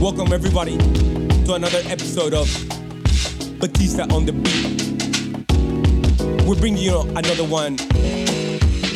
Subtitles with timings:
[0.00, 2.48] Welcome everybody to another episode of
[3.60, 4.80] Batista on the Beat.
[6.46, 7.74] We're bringing you another one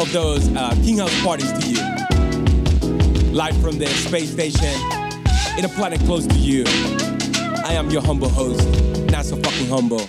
[0.00, 1.76] of those uh, King House parties to you.
[3.34, 4.74] Live from the space station
[5.58, 6.64] in a planet close to you.
[7.66, 8.66] I am your humble host,
[9.10, 10.06] not so fucking humble.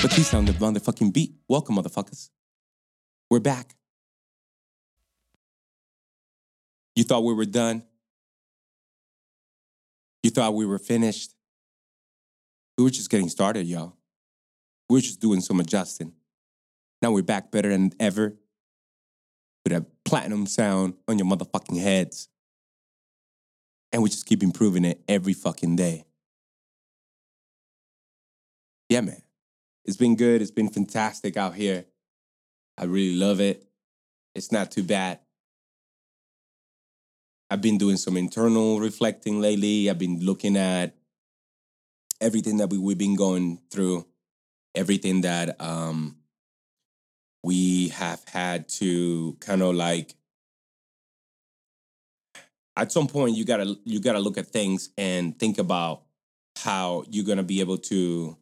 [0.00, 1.34] Batista on the motherfucking beat.
[1.48, 2.30] Welcome, motherfuckers.
[3.28, 3.74] We're back.
[6.94, 7.82] You thought we were done?
[10.28, 11.34] You thought we were finished?
[12.76, 13.96] We were just getting started, y'all.
[14.90, 16.12] We were just doing some adjusting.
[17.00, 18.36] Now we're back better than ever
[19.64, 22.28] with a platinum sound on your motherfucking heads.
[23.90, 26.04] And we just keep improving it every fucking day.
[28.90, 29.22] Yeah, man.
[29.86, 30.42] It's been good.
[30.42, 31.86] It's been fantastic out here.
[32.76, 33.66] I really love it.
[34.34, 35.20] It's not too bad.
[37.50, 39.88] I've been doing some internal reflecting lately.
[39.88, 40.94] I've been looking at
[42.20, 44.06] everything that we, we've been going through,
[44.74, 46.16] everything that um,
[47.42, 50.14] we have had to kind of like
[52.76, 56.02] at some point you gotta you gotta look at things and think about
[56.58, 58.36] how you're gonna be able to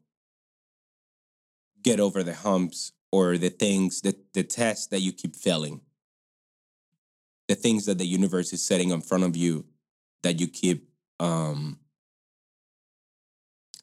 [1.83, 5.81] get over the humps or the things that the tests that you keep failing
[7.49, 9.65] the things that the universe is setting in front of you
[10.23, 10.89] that you keep
[11.21, 11.79] um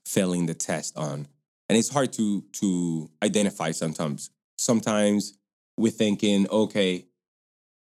[0.05, 1.27] failing the test on.
[1.69, 4.29] And it's hard to to identify sometimes.
[4.57, 5.37] Sometimes
[5.77, 7.05] we're thinking okay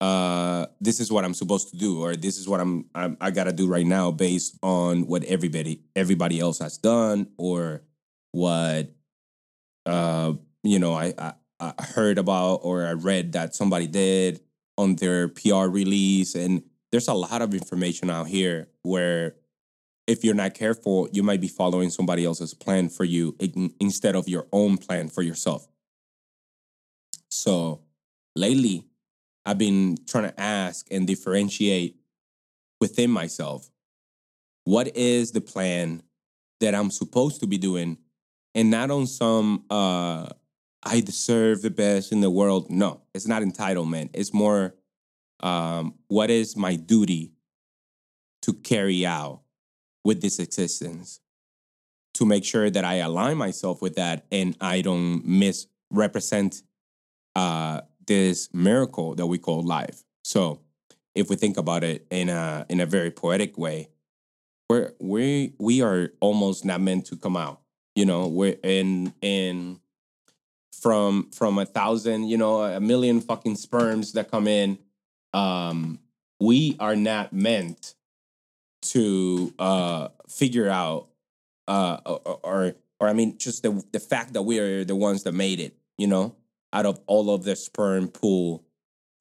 [0.00, 3.30] uh this is what i'm supposed to do or this is what i'm, I'm i
[3.30, 7.82] gotta do right now based on what everybody everybody else has done or
[8.32, 8.90] what
[9.86, 14.40] uh you know I, I i heard about or i read that somebody did
[14.76, 19.34] on their pr release and there's a lot of information out here where
[20.06, 24.14] if you're not careful you might be following somebody else's plan for you in- instead
[24.14, 25.66] of your own plan for yourself.
[27.28, 27.82] So
[28.36, 28.84] lately
[29.46, 31.96] i've been trying to ask and differentiate
[32.80, 33.70] within myself
[34.64, 36.02] what is the plan
[36.60, 37.98] that i'm supposed to be doing?
[38.56, 40.28] And not on some uh
[40.84, 42.70] I deserve the best in the world.
[42.70, 44.10] No, it's not entitlement.
[44.14, 44.74] It's more
[45.40, 47.32] um what is my duty
[48.42, 49.42] to carry out
[50.04, 51.20] with this existence
[52.14, 56.62] to make sure that I align myself with that and I don't misrepresent
[57.34, 60.04] uh this miracle that we call life.
[60.22, 60.60] So
[61.14, 63.88] if we think about it in a in a very poetic way,
[64.68, 67.60] we're we we are almost not meant to come out
[67.94, 69.80] you know we're in in
[70.80, 74.78] from from a thousand you know a million fucking sperms that come in
[75.32, 75.98] um
[76.40, 77.94] we are not meant
[78.82, 81.08] to uh figure out
[81.68, 85.22] uh or or, or i mean just the the fact that we are the ones
[85.22, 86.34] that made it you know
[86.72, 88.64] out of all of the sperm pool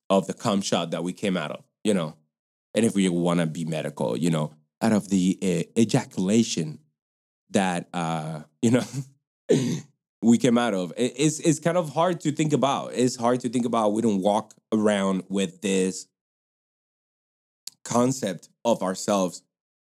[0.10, 2.16] of the cum shot that we came out of you know?
[2.76, 6.80] And if we want to be medical you know out of the uh, ejaculation
[7.52, 8.84] that uh you know
[10.24, 10.94] we came out of.
[10.98, 12.94] It's it's kind of hard to think about.
[12.94, 13.94] It's hard to think about.
[13.94, 16.08] We don't walk around with this
[17.84, 19.44] concept of ourselves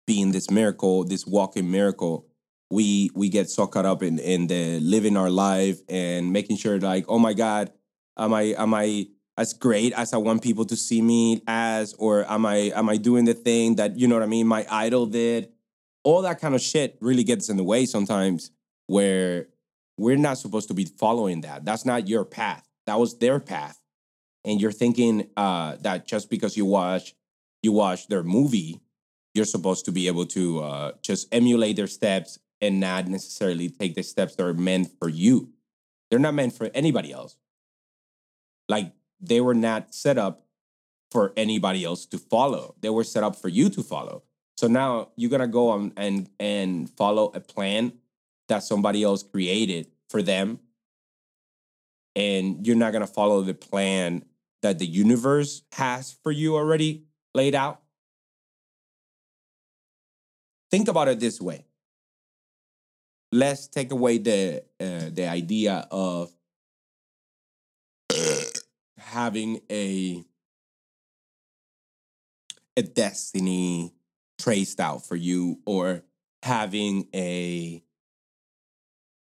[0.06, 2.26] being this miracle this walking miracle.
[2.70, 6.78] We we get so caught up in in the living our life and making sure
[6.80, 7.70] like oh my god
[8.18, 9.06] am i am i
[9.36, 11.94] as great as i want people to see me as?
[11.94, 14.66] Or am i am i doing the thing that you know what i mean my
[14.70, 15.50] idol did?
[16.02, 18.50] All that kind of shit really gets in the way sometimes
[18.86, 19.48] where
[19.96, 21.64] we're not supposed to be following that.
[21.64, 22.66] That's not your path.
[22.86, 23.80] That was their path.
[24.44, 27.14] And you're thinking uh, that just because you watch
[27.62, 28.82] you watch their movie
[29.34, 33.94] you're supposed to be able to uh, just emulate their steps and not necessarily take
[33.94, 35.50] the steps that are meant for you.
[36.08, 37.36] They're not meant for anybody else.
[38.68, 40.46] Like they were not set up
[41.10, 42.76] for anybody else to follow.
[42.80, 44.22] They were set up for you to follow.
[44.56, 47.92] So now you're gonna go on and and follow a plan
[48.48, 50.60] that somebody else created for them.
[52.16, 54.24] And you're not going to follow the plan
[54.62, 57.04] that the universe has for you already
[57.34, 57.82] laid out.
[60.70, 61.66] Think about it this way.
[63.30, 66.32] Let's take away the uh, the idea of
[68.98, 70.24] having a
[72.76, 73.92] a destiny
[74.38, 76.02] traced out for you or
[76.42, 77.83] having a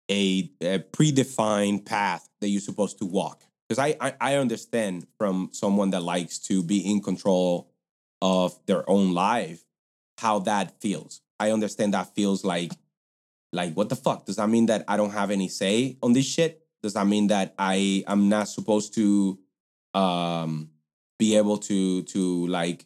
[0.10, 3.44] a, a predefined path that you're supposed to walk.
[3.68, 7.72] Because I, I I understand from someone that likes to be in control
[8.22, 9.64] of their own life
[10.18, 11.22] how that feels.
[11.40, 12.72] I understand that feels like
[13.54, 14.26] like what the fuck?
[14.26, 16.66] Does that mean that I don't have any say on this shit?
[16.82, 19.40] Does that mean that I am not supposed to
[19.94, 20.72] um
[21.18, 22.86] be able to to like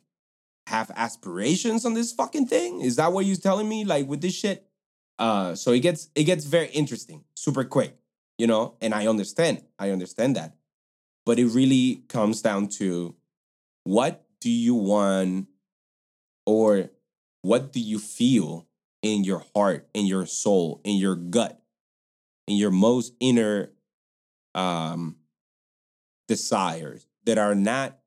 [0.68, 2.82] have aspirations on this fucking thing?
[2.82, 3.86] Is that what you're telling me?
[3.86, 4.68] Like with this shit?
[5.20, 7.98] Uh so it gets it gets very interesting super quick,
[8.38, 9.64] you know, and I understand.
[9.78, 10.56] I understand that.
[11.26, 13.16] But it really comes down to
[13.84, 15.48] what do you want
[16.46, 16.90] or
[17.42, 18.68] what do you feel
[19.02, 21.62] in your heart, in your soul, in your gut,
[22.48, 23.72] in your most inner
[24.56, 25.18] um,
[26.28, 28.00] desires that are not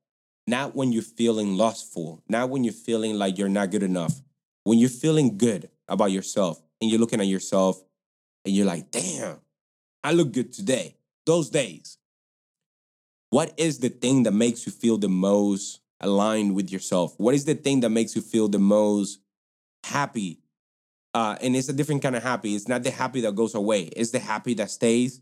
[0.45, 4.21] not when you're feeling lustful, not when you're feeling like you're not good enough,
[4.63, 7.81] when you're feeling good about yourself and you're looking at yourself
[8.45, 9.37] and you're like, damn,
[10.03, 10.95] I look good today.
[11.25, 11.97] Those days.
[13.29, 17.13] What is the thing that makes you feel the most aligned with yourself?
[17.17, 19.19] What is the thing that makes you feel the most
[19.83, 20.39] happy?
[21.13, 22.55] Uh, and it's a different kind of happy.
[22.55, 23.83] It's not the happy that goes away.
[23.83, 25.19] It's the happy that stays,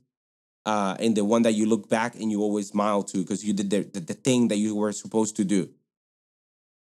[0.65, 3.53] uh, and the one that you look back and you always smile to because you
[3.53, 5.69] did the, the, the thing that you were supposed to do.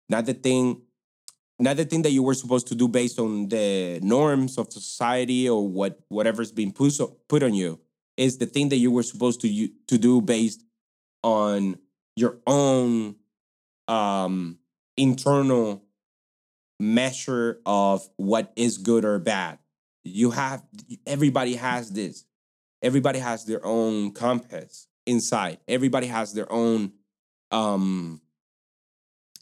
[0.08, 0.82] Not the thing,
[1.62, 5.48] not the thing that you were supposed to do based on the norms of society
[5.48, 7.80] or what whatever's been put put on you.
[8.18, 10.64] Is the thing that you were supposed to to do based
[11.24, 11.78] on
[12.16, 13.16] your own
[13.88, 14.58] um,
[14.98, 15.84] internal
[16.80, 19.60] measure of what is good or bad.
[20.04, 20.64] You have
[21.06, 22.26] everybody has this.
[22.82, 25.60] Everybody has their own compass inside.
[25.68, 26.94] Everybody has their own
[27.52, 28.22] um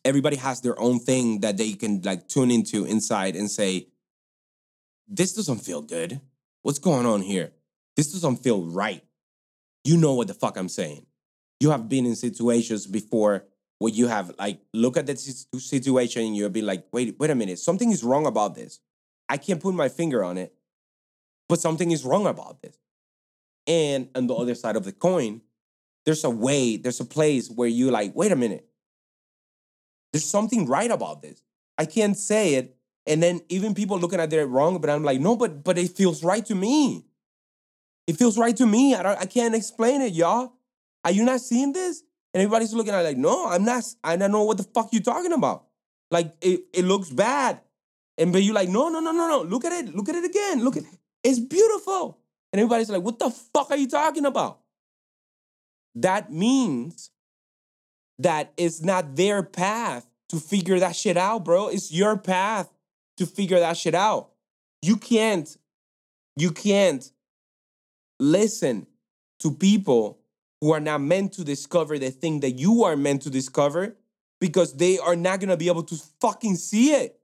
[0.06, 3.88] everybody has their own thing that they can like tune into inside and say
[5.08, 6.22] this doesn't feel good.
[6.62, 7.52] What's going on here?
[7.96, 9.04] This doesn't feel right.
[9.84, 11.06] You know what the fuck I'm saying.
[11.60, 13.46] You have been in situations before
[13.80, 17.36] where you have like look at the situation and you'll be like, wait, wait a
[17.36, 18.80] minute, something is wrong about this.
[19.28, 20.54] I can't put my finger on it,
[21.48, 22.78] but something is wrong about this.
[23.68, 25.42] And on the other side of the coin,
[26.06, 28.69] there's a way, there's a place where you like, wait a minute,
[30.12, 31.44] there's something right about this.
[31.78, 32.76] I can't say it.
[33.06, 35.92] And then even people looking at it wrong, but I'm like, no, but but it
[35.92, 37.06] feels right to me.
[38.08, 38.96] It feels right to me.
[38.96, 40.54] I don't I can't explain it, y'all.
[41.04, 42.04] Are you not seeing this?
[42.34, 44.90] And everybody's looking at it like, no, I'm not, I don't know what the fuck
[44.92, 45.66] you're talking about.
[46.12, 47.62] Like it, it looks bad.
[48.18, 49.42] And but you're like, no, no, no, no, no.
[49.42, 49.96] Look at it.
[49.96, 50.64] Look at it again.
[50.64, 51.00] Look at it.
[51.24, 52.20] it's beautiful.
[52.52, 54.60] And everybody's like, what the fuck are you talking about?
[55.96, 57.12] That means
[58.20, 61.70] that it's not their path to figure that shit out, bro.
[61.70, 62.70] It's your path
[63.18, 64.30] to figure that shit out.
[64.82, 65.58] You can't,
[66.36, 67.10] you can't
[68.20, 68.88] listen
[69.40, 70.20] to people
[70.62, 73.96] who are not meant to discover the thing that you are meant to discover
[74.40, 77.20] because they are not gonna be able to fucking see it.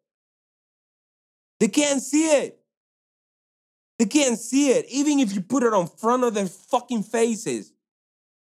[1.60, 2.60] They can't see it.
[4.00, 4.86] They can't see it.
[4.90, 7.72] Even if you put it on front of their fucking faces,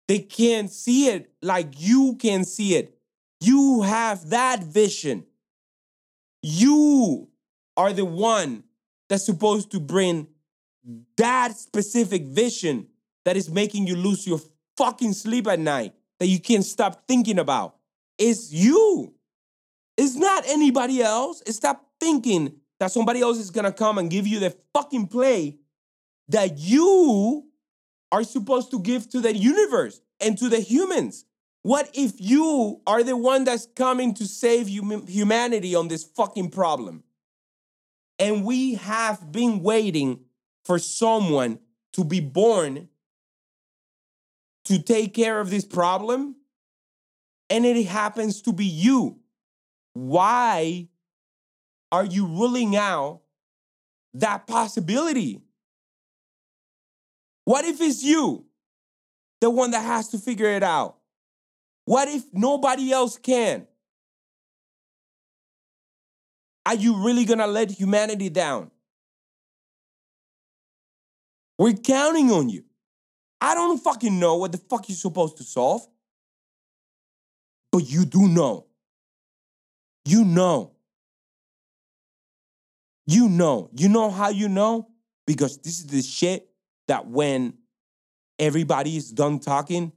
[0.08, 2.99] they can't see it like you can see it.
[3.40, 5.25] You have that vision.
[6.43, 7.28] You
[7.76, 8.64] are the one
[9.08, 10.26] that's supposed to bring
[11.16, 12.88] that specific vision
[13.25, 14.40] that is making you lose your
[14.76, 17.76] fucking sleep at night that you can't stop thinking about.
[18.16, 19.14] It's you.
[19.96, 21.43] It's not anybody else.
[21.49, 25.59] Stop thinking that somebody else is gonna come and give you the fucking play
[26.28, 27.44] that you
[28.11, 31.25] are supposed to give to the universe and to the humans.
[31.62, 36.50] What if you are the one that's coming to save hum- humanity on this fucking
[36.50, 37.04] problem?
[38.18, 40.20] And we have been waiting
[40.64, 41.58] for someone
[41.92, 42.88] to be born
[44.64, 46.37] to take care of this problem
[47.50, 49.18] and it happens to be you.
[49.94, 50.88] Why
[51.90, 53.22] are you ruling out
[54.14, 55.40] that possibility?
[57.44, 58.44] What if it's you,
[59.40, 60.97] the one that has to figure it out?
[61.85, 63.66] What if nobody else can?
[66.66, 68.71] Are you really gonna let humanity down?
[71.59, 72.64] We're counting on you.
[73.40, 75.87] I don't fucking know what the fuck you're supposed to solve.
[77.73, 78.66] But you do know.
[80.04, 80.73] You know.
[83.07, 83.71] You know.
[83.75, 84.88] You know how you know?
[85.26, 86.49] Because this is the shit
[86.87, 87.57] that when
[88.38, 89.92] everybody is done talking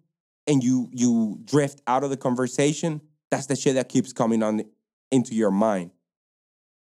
[0.48, 4.64] and you you drift out of the conversation, that's the shit that keeps coming on
[5.12, 5.92] into your mind.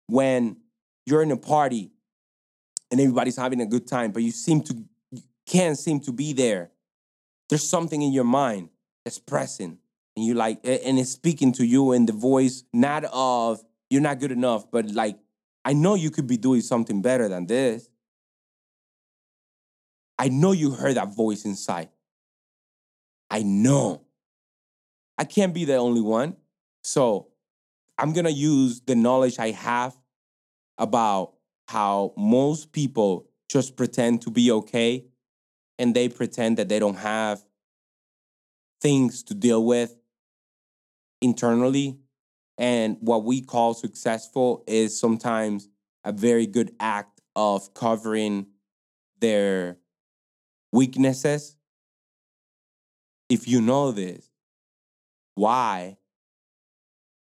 [0.07, 0.59] When
[1.07, 1.91] you're in a party
[2.91, 4.85] and everybody's having a good time, but you seem to
[5.47, 6.71] can't seem to be there.
[7.49, 8.71] There's something in your mind
[9.05, 9.79] that's pressing,
[10.17, 14.19] and you like, and it's speaking to you in the voice not of you're not
[14.19, 15.19] good enough, but like
[15.65, 17.89] I know you could be doing something better than this.
[20.25, 21.90] I know you heard that voice inside.
[23.28, 24.07] I know.
[25.19, 26.37] I can't be the only one.
[26.83, 27.28] So
[27.99, 29.95] I'm going to use the knowledge I have
[30.78, 31.35] about
[31.69, 35.04] how most people just pretend to be okay
[35.78, 37.45] and they pretend that they don't have
[38.81, 39.95] things to deal with
[41.21, 41.99] internally.
[42.57, 45.69] And what we call successful is sometimes
[46.02, 48.47] a very good act of covering
[49.21, 49.81] their
[50.75, 51.57] weaknesses.
[53.31, 54.28] If you know this,
[55.37, 55.97] why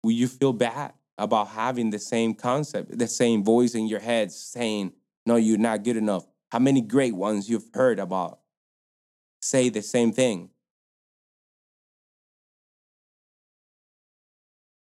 [0.03, 4.32] will you feel bad about having the same concept, the same voice in your head
[4.32, 4.94] saying,
[5.25, 6.25] no, you're not good enough?
[6.51, 8.39] How many great ones you've heard about
[9.41, 10.50] say the same thing?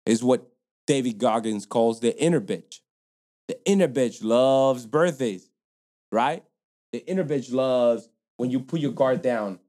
[0.05, 0.47] Is what
[0.87, 2.79] David Goggins calls the inner bitch.
[3.47, 5.49] The inner bitch loves birthdays,
[6.11, 6.43] right?
[6.93, 8.07] The inner bitch loves
[8.37, 9.59] when you put your guard down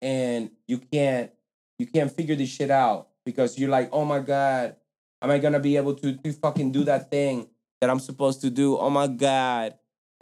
[0.00, 1.30] and you can't
[1.78, 4.76] you can't figure this shit out because you're like, oh my God,
[5.20, 7.48] am I gonna be able to, to fucking do that thing
[7.80, 8.76] that I'm supposed to do?
[8.78, 9.74] Oh my God.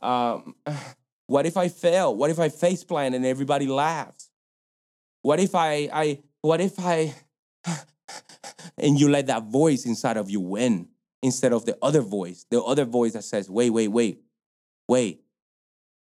[0.02, 0.54] Um,
[1.26, 2.14] what if I fail?
[2.14, 4.30] What if I face plant and everybody laughs?
[5.23, 7.14] What if I I what if I
[8.78, 10.88] and you let that voice inside of you win
[11.23, 14.21] instead of the other voice, the other voice that says, wait, wait, wait,
[14.88, 15.23] wait.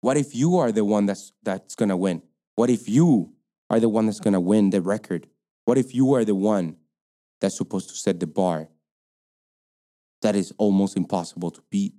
[0.05, 2.21] What if you are the one that's that's gonna win?
[2.53, 3.33] What if you
[3.71, 5.25] are the one that's gonna win the record?
[5.63, 6.75] What if you are the one
[7.41, 8.69] that's supposed to set the bar
[10.21, 11.95] that is almost impossible to beat?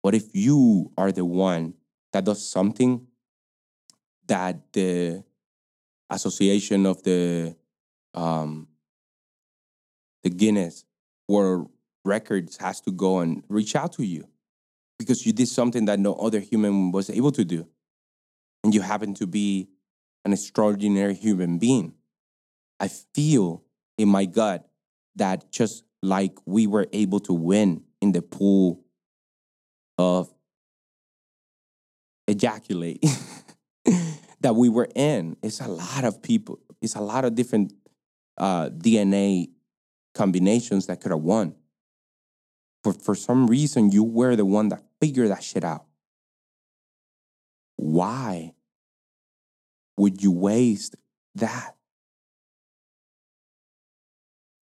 [0.00, 1.74] What if you are the one
[2.14, 3.08] that does something
[4.26, 5.22] that the
[6.08, 7.54] association of the
[8.14, 8.68] um,
[10.22, 10.86] the Guinness
[11.28, 11.68] World
[12.06, 14.28] Records has to go and reach out to you
[15.04, 17.66] because you did something that no other human was able to do.
[18.62, 19.68] And you happen to be
[20.24, 21.94] an extraordinary human being.
[22.80, 23.62] I feel
[23.98, 24.66] in my gut
[25.16, 28.82] that just like we were able to win in the pool
[29.98, 30.32] of
[32.26, 33.04] ejaculate
[34.40, 37.72] that we were in, it's a lot of people, it's a lot of different
[38.38, 39.50] uh, DNA
[40.14, 41.54] combinations that could have won.
[42.82, 45.84] But for some reason, you were the one that figured that shit out.
[47.76, 48.54] Why
[49.98, 50.96] would you waste
[51.34, 51.76] that?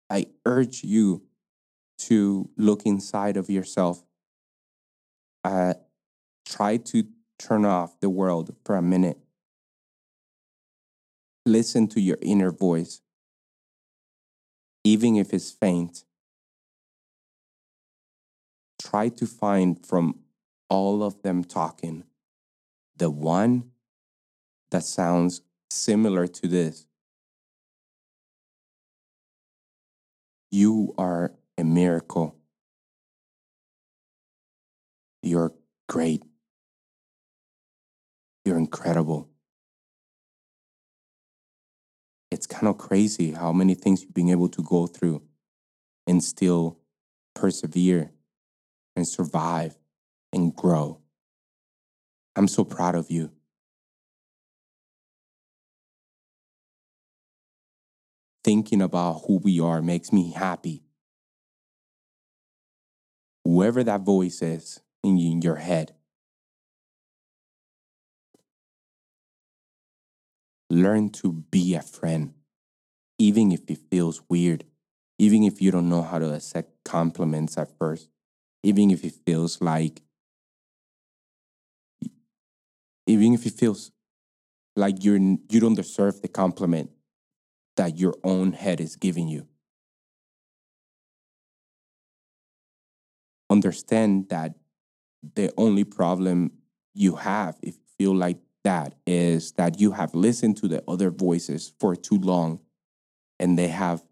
[0.10, 1.24] I urge you
[2.08, 4.02] to look inside of yourself.
[5.44, 5.74] Uh,
[6.46, 7.04] try to
[7.38, 9.18] turn off the world for a minute.
[11.46, 13.02] Listen to your inner voice
[14.86, 16.06] even if it's faint.
[18.82, 20.20] Try to find from
[20.70, 22.04] all of them talking
[22.96, 23.72] the one
[24.72, 26.86] that sounds similar to this.
[30.52, 32.36] You are a miracle.
[35.24, 35.54] You're
[35.88, 36.24] great.
[38.46, 39.30] You're incredible
[42.32, 45.22] it's kind of crazy how many things you've been able to go through
[46.08, 46.80] and still
[47.36, 48.12] persevere
[48.96, 49.78] and survive
[50.34, 51.00] and grow.
[52.36, 53.32] I'm so proud of you.
[58.44, 60.84] Thinking about who we are makes me happy.
[63.44, 65.94] Whoever that voice is in your head,
[70.70, 72.34] learn to be a friend,
[73.18, 74.66] even if it feels weird,
[75.18, 78.10] even if you don't know how to accept compliments at first,
[78.64, 80.02] even if it feels like,
[83.10, 83.92] even if it feels
[84.76, 86.92] like you're you don't deserve the compliment
[87.76, 89.48] that your own head is giving you.
[93.50, 94.54] Understand that
[95.36, 96.52] the only problem
[96.94, 101.10] you have if you feel like that is that you have listened to the other
[101.10, 102.60] voices for too long
[103.40, 104.04] and they have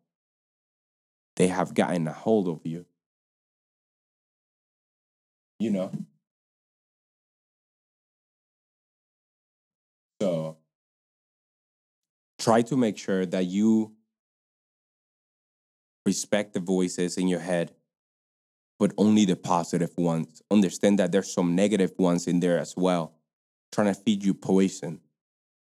[1.35, 2.85] they have gotten a hold of you
[5.59, 5.91] you know
[12.47, 13.91] try to make sure that you
[16.05, 17.73] respect the voices in your head
[18.79, 23.17] but only the positive ones understand that there's some negative ones in there as well
[23.71, 24.99] trying to feed you poison.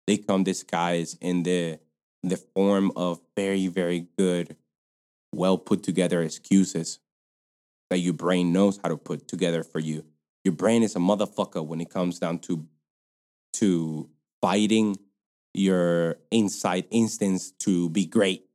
[0.08, 1.80] They come disguised in the
[2.26, 4.56] the form of very, very good,
[5.34, 7.00] well put together excuses
[7.90, 10.06] that your brain knows how to put together for you.
[10.46, 12.66] Your brain is a motherfucker when it comes down to
[13.54, 14.10] to
[14.42, 14.98] fighting
[15.54, 18.46] your inside instincts to be great.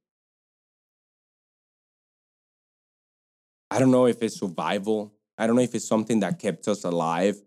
[3.71, 5.15] I don't know if it's survival.
[5.37, 7.41] I don't know if it's something that kept us alive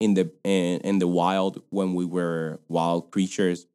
[0.00, 3.66] in the in, in the wild when we were wild creatures.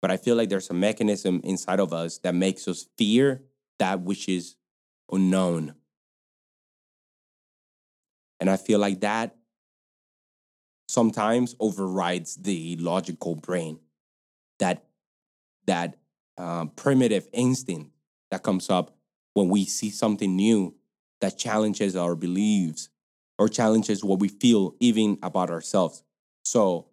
[0.00, 3.42] But I feel like there's a mechanism inside of us that makes us fear
[3.78, 4.56] that which is
[5.10, 5.74] unknown.
[8.40, 9.36] And I feel like that
[10.88, 13.80] sometimes overrides the logical brain.
[14.58, 14.84] That
[15.66, 15.96] that
[16.36, 17.90] uh, primitive instinct
[18.30, 18.96] that comes up
[19.34, 20.74] when we see something new
[21.20, 22.88] that challenges our beliefs
[23.38, 26.02] or challenges what we feel even about ourselves.
[26.44, 26.88] So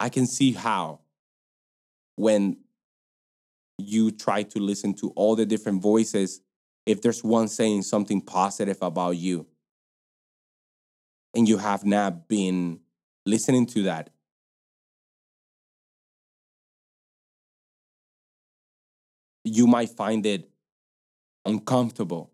[0.00, 1.00] I can see how
[2.16, 2.58] when
[3.78, 6.40] you try to listen to all the different voices,
[6.86, 9.46] if there's one saying something positive about you,
[11.34, 12.80] and you have not been
[13.26, 14.10] listening to that,
[19.48, 20.48] you might find it
[21.44, 22.30] uncomfortable.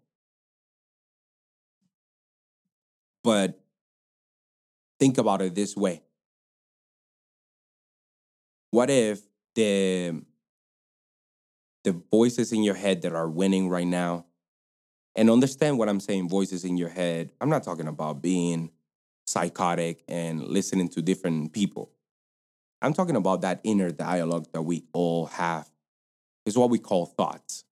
[3.22, 3.60] But
[4.98, 6.02] think about it this way.
[8.70, 9.20] What if
[9.54, 10.20] the
[11.84, 14.24] the voices in your head that are winning right now
[15.14, 17.30] and understand what I'm saying voices in your head.
[17.40, 18.70] I'm not talking about being
[19.26, 21.92] psychotic and listening to different people.
[22.82, 25.70] I'm talking about that inner dialogue that we all have.
[26.46, 27.64] It's what we call thoughts.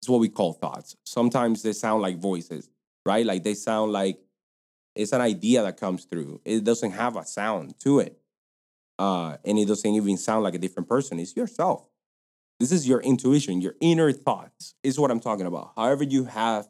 [0.00, 0.96] It's what we call thoughts.
[1.04, 2.68] Sometimes they sound like voices,
[3.06, 3.24] right?
[3.24, 4.18] Like they sound like
[4.94, 6.40] it's an idea that comes through.
[6.44, 8.18] It doesn't have a sound to it.
[8.98, 11.18] Uh, and it doesn't even sound like a different person.
[11.18, 11.86] It's yourself.
[12.60, 15.72] This is your intuition, your inner thoughts is what I'm talking about.
[15.76, 16.68] However, you have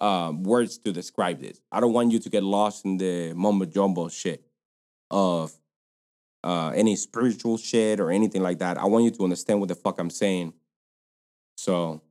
[0.00, 1.60] um, words to describe this.
[1.70, 4.44] I don't want you to get lost in the mumbo jumbo shit
[5.10, 5.52] of
[6.44, 8.76] uh, any spiritual shit or anything like that.
[8.76, 10.52] I want you to understand what the fuck I'm saying.
[11.56, 12.02] So,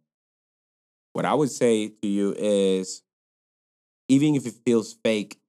[1.14, 3.04] what I would say to you is
[4.10, 5.40] even if it feels fake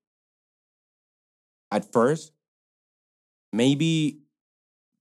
[1.70, 2.32] at first,
[3.52, 4.18] maybe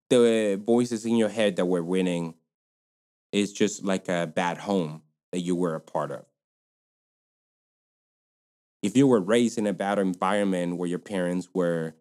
[0.10, 2.36] the voices in your head that were winning
[3.34, 5.02] is just like a bad home
[5.34, 6.26] that you were a part of.
[8.82, 11.96] If you were raised in a bad environment where your parents were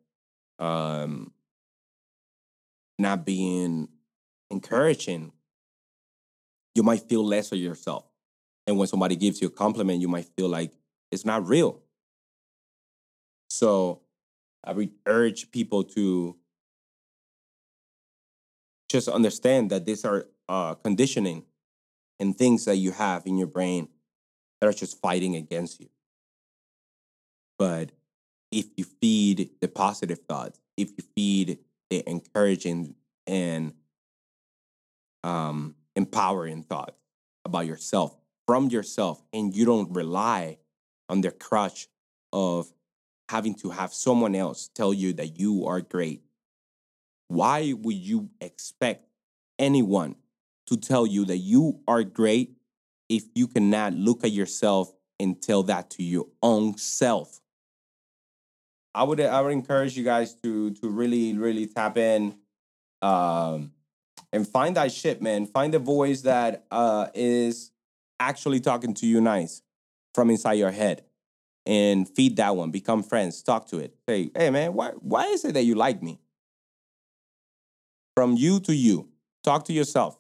[0.59, 1.33] um,
[3.03, 3.89] not being
[4.51, 5.33] encouraging,
[6.75, 8.05] you might feel less of yourself.
[8.67, 10.73] And when somebody gives you a compliment, you might feel like
[11.11, 11.81] it's not real.
[13.51, 14.01] So
[14.65, 16.37] I would urge people to
[18.89, 21.45] just understand that these are uh, conditioning
[22.21, 23.89] and things that you have in your brain
[24.61, 25.89] that are just fighting against you.
[27.59, 27.91] But
[28.51, 31.59] if you feed the positive thoughts, if you feed
[32.01, 32.95] encouraging
[33.27, 33.75] and
[35.25, 36.97] um, empowering thoughts
[37.45, 40.59] about yourself from yourself, and you don't rely
[41.09, 41.89] on the crutch
[42.33, 42.73] of
[43.29, 46.23] having to have someone else tell you that you are great,
[47.29, 49.07] why would you expect
[49.59, 50.17] anyone
[50.67, 52.57] to tell you that you are great
[53.09, 57.42] if you cannot look at yourself and tell that to your own self.
[58.95, 62.37] I would I would encourage you guys to to really really tap in
[63.01, 63.73] um
[64.33, 65.47] and find that shit, man.
[65.47, 67.71] Find the voice that uh is
[68.21, 69.63] actually talking to you nice
[70.15, 71.05] from inside your head.
[71.65, 72.73] And feed that one.
[72.73, 73.41] Become friends.
[73.41, 73.95] Talk to it.
[74.09, 76.21] Say, hey man, why why is it that you like me?
[78.17, 79.09] From you to you.
[79.45, 80.19] Talk to yourself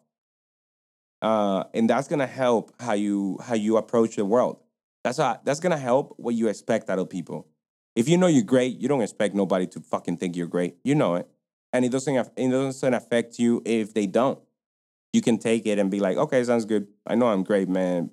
[1.22, 4.58] uh, and that's gonna help how you how you approach the world.
[5.04, 7.46] That's how, that's gonna help what you expect out of people.
[7.94, 10.76] If you know you're great, you don't expect nobody to fucking think you're great.
[10.84, 11.28] You know it,
[11.72, 14.38] and it doesn't it doesn't affect you if they don't.
[15.12, 16.88] You can take it and be like, okay, sounds good.
[17.06, 18.10] I know I'm great, man.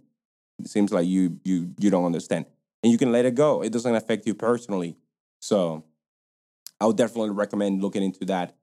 [0.60, 2.46] It seems like you you you don't understand,
[2.84, 3.64] and you can let it go.
[3.64, 4.98] It doesn't affect you personally.
[5.42, 5.86] So,
[6.82, 8.56] I would definitely recommend looking into that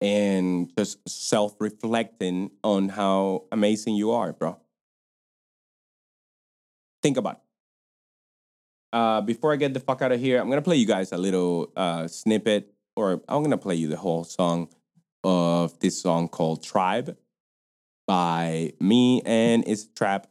[0.00, 4.58] and just self reflecting on how amazing you are, bro.
[7.02, 7.43] Think about it.
[8.94, 11.18] Uh, before I get the fuck out of here, I'm gonna play you guys a
[11.18, 14.68] little uh, snippet, or I'm gonna play you the whole song
[15.24, 17.16] of this song called Tribe
[18.06, 20.28] by me and it's Trap.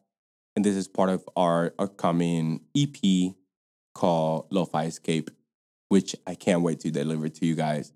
[0.55, 3.33] And this is part of our upcoming EP
[3.93, 5.29] called Lo-Fi Escape,
[5.89, 7.91] which I can't wait to deliver to you guys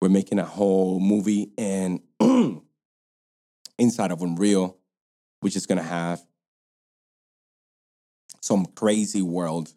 [0.00, 2.00] we're making a whole movie and
[3.78, 4.76] inside of Unreal,
[5.40, 6.24] which is gonna have
[8.40, 9.72] some crazy world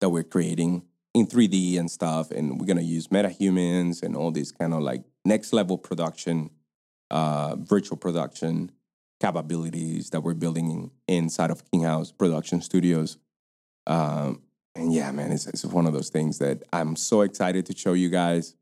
[0.00, 0.82] that we're creating
[1.14, 2.30] in 3D and stuff.
[2.30, 6.50] And we're gonna use metahumans and all these kind of like next level production,
[7.10, 8.70] uh, virtual production
[9.20, 13.18] capabilities that we're building inside of King House Production Studios.
[13.86, 14.42] Um,
[14.74, 17.94] and yeah, man, it's, it's one of those things that I'm so excited to show
[17.94, 18.54] you guys.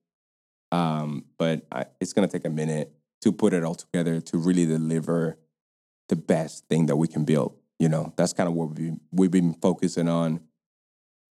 [0.72, 4.66] Um, but I, it's gonna take a minute to put it all together to really
[4.66, 5.38] deliver
[6.08, 7.56] the best thing that we can build.
[7.78, 10.40] You know, that's kind of what been, we've been focusing on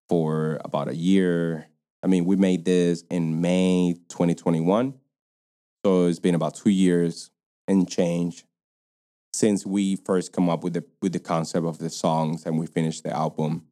[0.08, 1.68] for about a year.
[2.02, 4.94] I mean, we made this in May 2021.
[5.84, 7.30] So it's been about two years
[7.68, 8.44] and change
[9.32, 12.66] since we first come up with the with the concept of the songs and we
[12.66, 13.64] finished the album.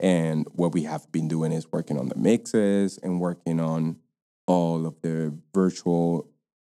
[0.00, 3.98] And what we have been doing is working on the mixes and working on
[4.46, 6.28] all of the virtual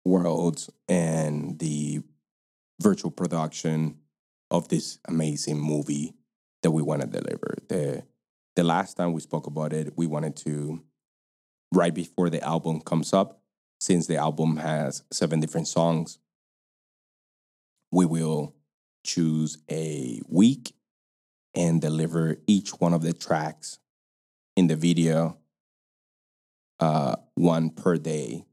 [0.04, 2.02] worlds and the
[2.82, 3.98] virtual production
[4.50, 6.14] of this amazing movie
[6.64, 7.56] that we want to deliver.
[7.70, 8.04] The
[8.56, 10.84] the last time we spoke about it, we wanted to
[11.74, 13.42] right before the album comes up,
[13.80, 16.20] since the album has seven different songs,
[17.92, 18.56] we will
[19.06, 20.74] choose a week
[21.56, 23.80] and deliver each one of the tracks
[24.56, 25.38] in the video
[26.80, 28.46] uh, one per day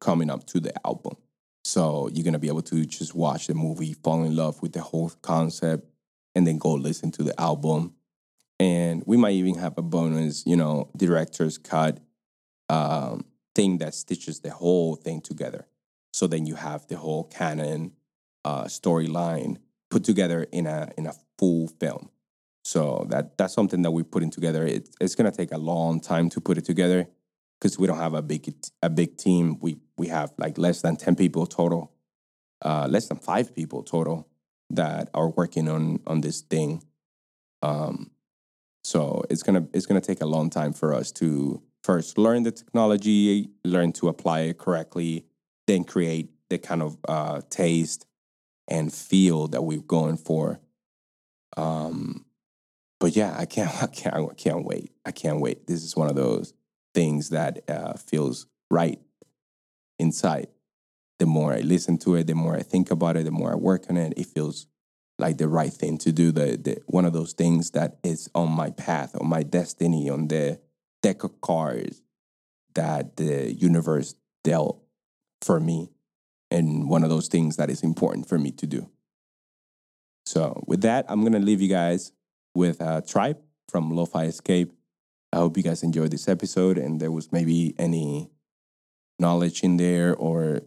[0.00, 1.16] coming up to the album.
[1.64, 4.82] So you're gonna be able to just watch the movie, fall in love with the
[4.82, 5.88] whole concept,
[6.34, 7.94] and then go listen to the album.
[8.62, 11.98] And we might even have a bonus, you know, director's cut
[12.68, 13.24] um,
[13.56, 15.66] thing that stitches the whole thing together.
[16.12, 17.90] So then you have the whole canon
[18.44, 19.56] uh, storyline
[19.90, 22.10] put together in a in a full film.
[22.62, 24.64] So that that's something that we're putting together.
[24.64, 27.08] It, it's gonna take a long time to put it together
[27.58, 29.58] because we don't have a big a big team.
[29.60, 31.90] We we have like less than ten people total,
[32.64, 34.28] uh, less than five people total
[34.70, 36.84] that are working on on this thing.
[37.60, 38.12] Um,
[38.82, 42.52] so it's gonna it's gonna take a long time for us to first learn the
[42.52, 45.24] technology, learn to apply it correctly,
[45.66, 48.06] then create the kind of uh, taste
[48.68, 50.60] and feel that we're going for.
[51.56, 52.24] Um,
[53.00, 54.92] but yeah, I can't, I can't, I can't wait.
[55.04, 55.66] I can't wait.
[55.66, 56.54] This is one of those
[56.94, 59.00] things that uh, feels right
[59.98, 60.48] inside.
[61.18, 63.56] The more I listen to it, the more I think about it, the more I
[63.56, 64.66] work on it, it feels
[65.18, 66.32] like the right thing to do.
[66.32, 70.28] The, the one of those things that is on my path, on my destiny, on
[70.28, 70.60] the
[71.02, 72.02] deck of cards
[72.74, 74.82] that the universe dealt
[75.40, 75.90] for me,
[76.50, 78.88] and one of those things that is important for me to do.
[80.24, 82.12] So, with that, I'm gonna leave you guys
[82.54, 84.72] with a Tribe from Lo-Fi Escape.
[85.32, 88.30] I hope you guys enjoyed this episode and there was maybe any
[89.18, 90.60] knowledge in there or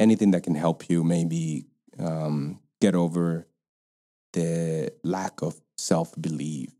[0.00, 1.66] anything that can help you maybe
[1.98, 3.46] um, get over
[4.32, 6.70] the lack of self belief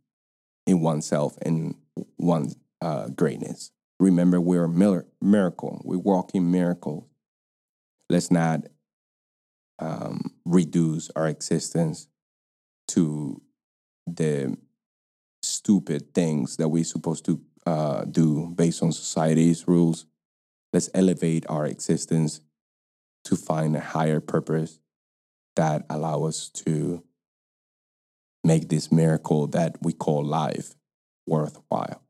[0.67, 1.75] in oneself and
[2.19, 3.71] one's uh, greatness.
[3.99, 5.83] Remember, we're a miracle.
[5.85, 7.05] We walk in miracles.
[8.09, 8.63] Let's not
[9.79, 12.09] um, reduce our existence
[12.89, 13.41] to
[14.07, 14.57] the
[15.43, 20.07] stupid things that we're supposed to uh, do based on society's rules.
[20.73, 22.41] Let's elevate our existence
[23.25, 24.79] to find a higher purpose
[25.57, 27.03] that allow us to
[28.45, 30.75] make this miracle that we call life
[31.27, 32.03] worthwhile.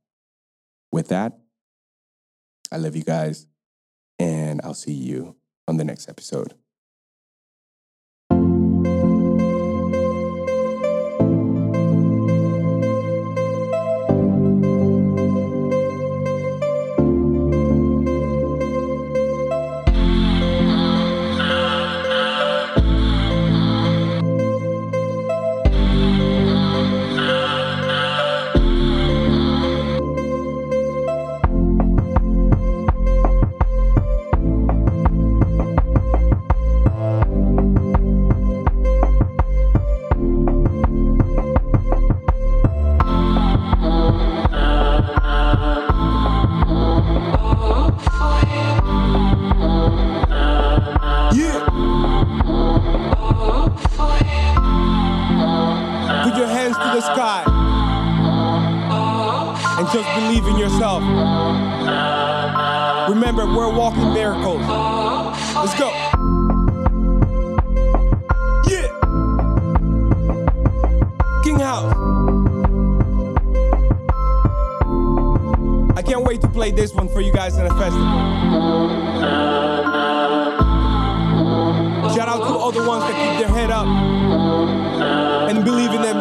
[0.92, 1.38] With that,
[2.72, 3.46] I love you guys,
[4.18, 6.54] and I'll see you on the next episode.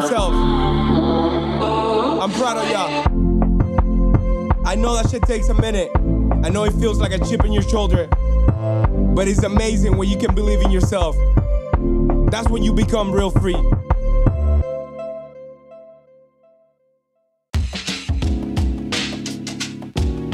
[0.02, 0.38] Themselves.
[2.22, 3.06] I'm proud of y'all.
[4.66, 5.90] I know that shit takes a minute.
[6.44, 8.08] I know it feels like a chip in your shoulder.
[8.08, 11.16] But it's amazing when you can believe in yourself.
[12.32, 13.56] That's when you become real free.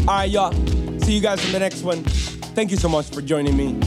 [0.07, 0.51] All right, y'all.
[0.99, 2.03] See you guys in the next one.
[2.53, 3.79] Thank you so much for joining me.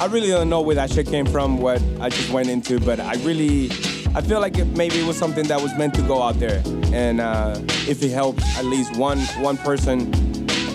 [0.00, 3.00] I really don't know where that shit came from, what I just went into, but
[3.00, 3.68] I really,
[4.12, 6.60] I feel like it, maybe it was something that was meant to go out there.
[6.92, 7.54] And uh,
[7.88, 10.10] if it helped at least one one person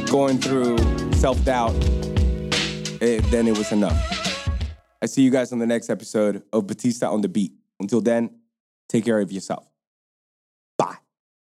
[0.05, 0.77] going through
[1.13, 1.73] self doubt,
[2.99, 4.49] then it was enough.
[5.01, 7.53] I see you guys on the next episode of Batista on the Beat.
[7.79, 8.39] Until then,
[8.87, 9.74] take care of yourself.